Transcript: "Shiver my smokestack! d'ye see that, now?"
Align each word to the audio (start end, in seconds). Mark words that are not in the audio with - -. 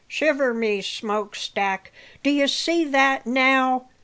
"Shiver 0.07 0.51
my 0.51 0.79
smokestack! 0.79 1.91
d'ye 2.23 2.47
see 2.47 2.85
that, 2.85 3.27
now?" 3.27 3.85